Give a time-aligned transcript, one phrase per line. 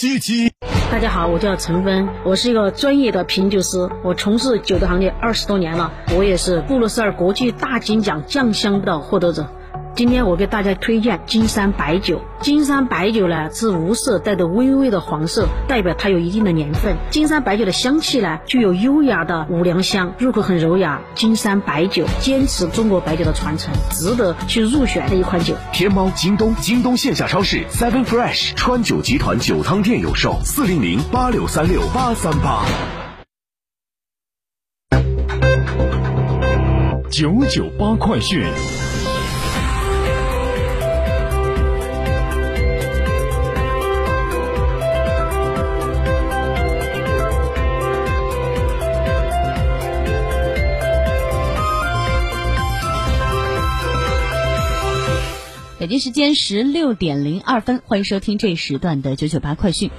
[0.00, 0.50] 七。
[0.90, 9.46] 大家好，我叫陈芬，我是一个专业的品酒师，我从事酒的行业二十多年了，我也是布鲁塞尔国际大金奖酱香的获得者。
[9.96, 12.22] 今天我给大家推荐金山白酒。
[12.40, 16.96] 金山白酒呢是无色，带着微微的黄色，代表它有一定的年份。
[17.10, 21.02] 金山白酒的香气呢具有优雅的五粮香，入口很柔雅。
[21.14, 25.54] 金山白酒坚持中国白酒的传承，值得去入选的一款酒。
[25.72, 32.64] 天猫、京东、京东线下超市 Seven Fresh 川酒集团酒汤店有售，四零零八六三六八三八。
[37.10, 38.42] 九九八快讯。
[55.80, 59.90] 北京时间十六点零二分，欢迎收听这一时段的九九八快讯。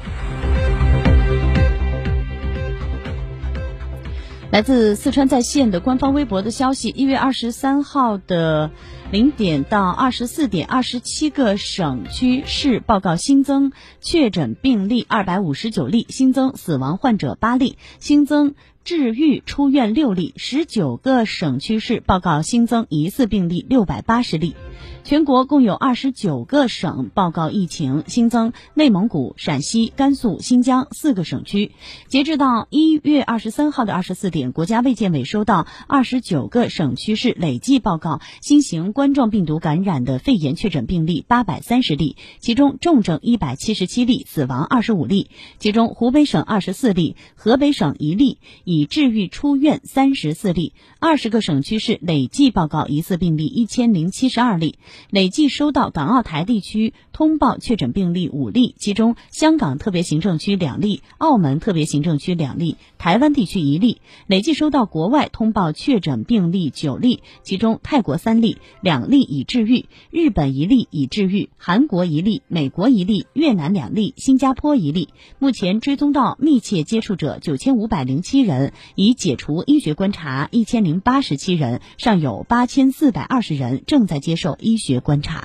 [4.51, 8.69] 来自四川在线的官方微博的消息，一月二十三号的
[9.11, 13.71] 零点到二十四点，二十七个省区市报告新增
[14.01, 18.53] 确诊病例二百五十九例，新增死亡患者八例，新增
[18.83, 24.55] 治愈出院六例，十九个省区市报告新增疑似病例六百八十例。
[25.03, 31.71] 全国共有二十九个省报告疫情，新增内蒙古、陕西、甘肃、新疆四个省区。
[32.07, 45.29] 截至到一月二十三号的二十四点，国家卫健委收到二十九个省区市累计报告新型冠状病毒感染的肺炎确诊病例八百三十例，其中重症一百七十七例，死亡二十五例。
[45.59, 50.73] 其中湖北省二十四例，河北省一例，已治愈出院三十四例。
[50.99, 54.77] 二十个省区市累计报告疑似病例一千零七十二例。
[55.09, 64.01] 累计收到港澳台地区通报确诊病例五例，其中香港特别行政区两例，澳门特别行政区两例，台湾地区一例。
[64.27, 75.09] 累计收到国外通报确诊病例九例，其中泰国三例，两例已治愈；日本一例已治愈，韩国一例，美国一例，越南两例，新加坡一例。
[75.39, 85.43] 目前追踪到密切接触者九千五百零七人，已解除医学观察一千零八十七人，尚有八千四百二十人正在接受医学观察。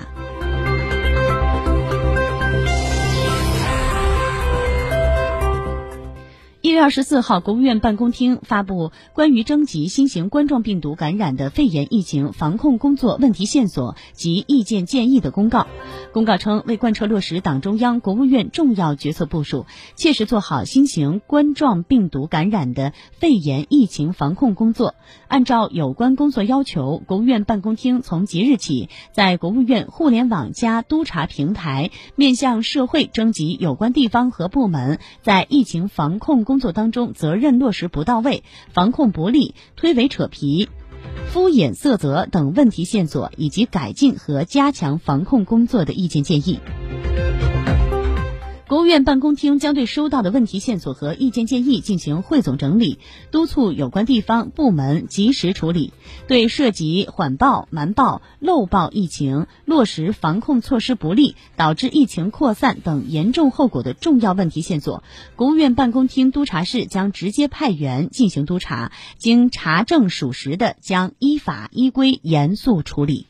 [6.77, 15.65] 月二十四号，国务院办公厅发布关于征集新型冠状病毒感染的肺炎疫情防控工作问题线索及意见建议的公告。
[16.13, 19.65] 公告称，为贯彻落实党中央、国务院重要决策部署，
[19.95, 24.93] 切实做好新型冠状病毒感染的肺炎疫情防控工作，
[25.27, 38.43] 按照有关工作要求，国务院办公厅从即日起，在国务院互联网加督查平台面向社会征集有关地方和部门在疫情防控工作当中责任落实不到位、
[38.73, 40.69] 防控不力、推诿扯皮。
[41.27, 46.59] 敷衍塞责等问题线索，以及改进和加强防控工作的意见建议。
[48.67, 52.99] 国务院办公厅将对收到的问题线索和意见建议进行汇总整理，
[53.31, 55.93] 督促有关地方部门及时处理。
[56.27, 65.01] 对涉及缓报、瞒报、漏报疫情、落实防控措施不力导致疫情扩散等严重后果的重要问题线索，
[65.37, 73.27] 国务院办公厅督查室将直接派员进行督查，经查证属实的，将依法依规严肃处理。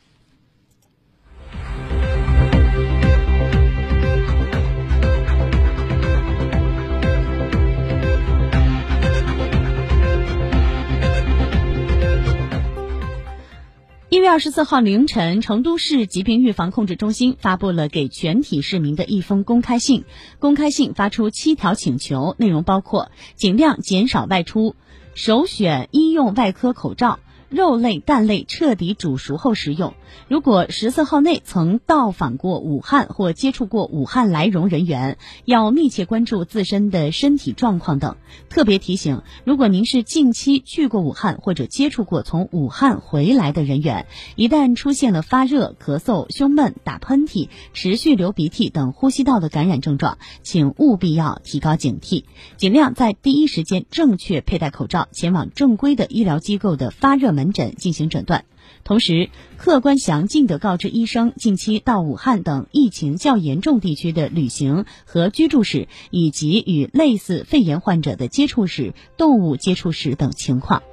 [14.38, 20.06] 二十四号凌晨，成都市疾病预防控制中心发布了给全体市民的一封公开信。
[20.38, 24.75] 公开信发出七条请求，内容包括尽量减少外出，
[25.16, 27.18] 首选医用外科口罩。
[27.50, 29.95] 肉类、蛋类彻底煮熟后食用。
[30.27, 38.18] 如果十四号内曾到访过武汉或接触过武汉来蓉人员，要密切关注自身的身体状况等。
[38.50, 52.25] 特别提醒：如果您是近期去过武汉或者接触过从武汉回来的人员，一旦出现了发热、咳嗽、胸闷、打喷嚏、持续流鼻涕等呼吸道的感染症状，请务必要提高警惕，
[52.57, 57.38] 尽量在第一时间正确佩戴口罩，前往正规的医疗机构的发热。
[57.38, 58.45] 门诊进行诊断，
[58.83, 70.83] 同时客观详尽地告知医生近期到武汉等疫情较严重地区的旅行和居住史，以及与类似肺炎患者的接触史、动物接触史等情况。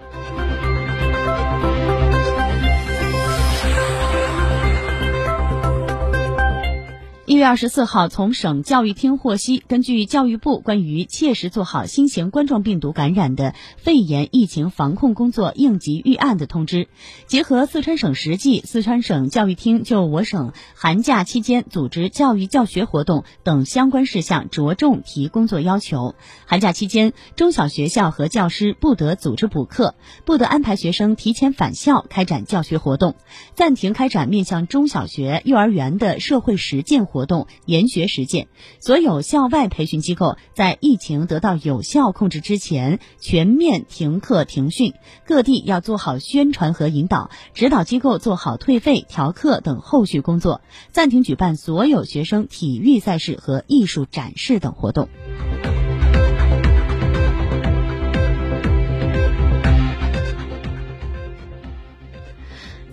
[7.34, 16.86] 一月二十四号，从省教育厅获悉，根据教育部关于切实做好新型冠状病毒感染的肺炎疫情防控工作应急预案的通知，
[17.26, 26.14] 结合四川省实际，四川省教育厅就我省寒假期间组织教育教学活动等相关事项着重提工作要求。
[26.46, 33.16] 寒假期间，中小学校和教师不得组织补课，不得安排学生提前返校开展教学活动，
[33.54, 37.23] 暂停开展面向中小学、幼儿园的社会实践活。
[37.24, 38.48] 活动研学实践，
[38.80, 44.92] 所有校外培训机构在疫情得到有效控制之前全面停课停训。
[45.26, 50.60] 各地要做好宣传和引导，指导机构做好退费、调课等后续工作，
[50.92, 55.08] 暂停举办所有学生体育赛事和艺术展示等活动。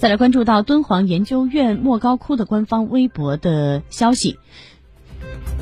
[0.02, 4.40] 再来关注到敦煌研究院莫高窟的官方微博的消息，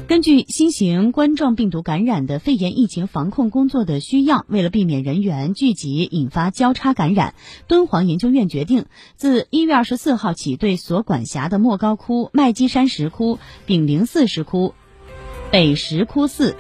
[0.08, 7.34] 根据新型冠状病毒感染的肺炎疫情防控工作的需要，为了避免人员聚集引发交叉感染，
[7.68, 8.86] 敦煌研究院决定
[9.18, 14.74] 自一月二十四号起，对所管辖的莫高窟、麦积山石窟、炳灵寺石窟、
[15.52, 16.56] 北石窟寺、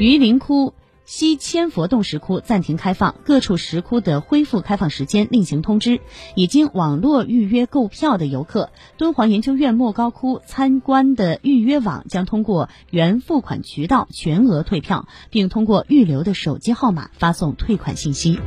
[0.00, 0.74] 榆林窟。
[1.06, 6.00] 西千佛洞石窟暂停开放，各处石窟的恢复开放时间另行通知。
[6.34, 18.38] 已经网络预约购票的游客，敦煌研究院莫高窟参观的预约网将通过原付款渠道全额退票，并通过预留的手机号码发送退款信息。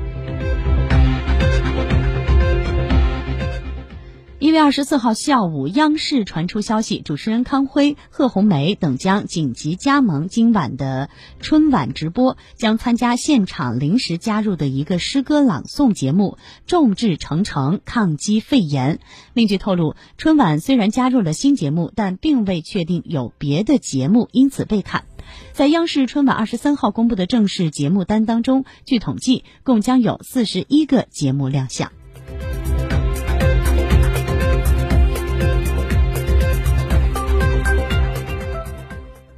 [4.39, 16.37] 一月二十四号下午，央视传出消息，主持人康辉、贺红梅等将紧急加盟今晚的春晚直播，将参加现场临时加入的一个诗歌朗诵节目
[16.67, 18.97] 《众志成城抗击肺炎》。
[19.33, 25.05] 另据透露，春晚虽然加入了新节目，但并未确定有别的节目因此被砍。
[25.51, 31.91] 在央视春晚二十三号公布的正式节目单当中，据统计，共将有四十一个节目亮相。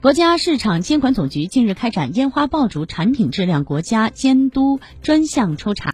[0.01, 5.87] 国家市场监管总局近日开展烟花爆竹产品质量国家监督专项抽查。